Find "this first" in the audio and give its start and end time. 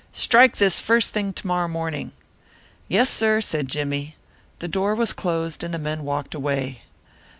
0.57-1.13